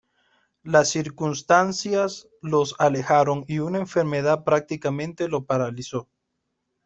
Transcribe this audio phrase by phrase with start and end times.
[0.63, 6.09] Las circunstancias los alejaron y una enfermedad prácticamente lo paralizó.